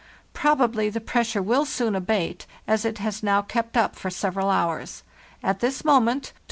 Prob 0.33 0.57
40 0.57 0.57
FARTHEST 0.57 0.59
NORTH 0.59 0.71
ably 0.79 0.89
the 0.89 0.99
pressure 0.99 1.41
will 1.43 1.63
soon 1.65 1.95
abate, 1.95 2.47
as 2.67 2.85
it 2.85 2.97
has 2.97 3.21
now 3.21 3.43
kept 3.43 3.77
up 3.77 3.95
for 3.95 4.09
several 4.09 4.49
hours. 4.49 5.03
At 5.43 5.59
this 5.59 5.85
moment 5.85 6.33
(12. 6.33 6.33